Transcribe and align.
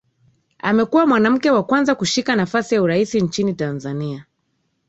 Amekuwa 0.59 1.07
mwanamke 1.07 1.51
wa 1.51 1.63
kwanza 1.63 1.95
kushika 1.95 2.35
nafasi 2.35 2.75
ya 2.75 2.81
urais 2.81 3.15
nchini 3.15 3.53
Tanzania 3.53 4.25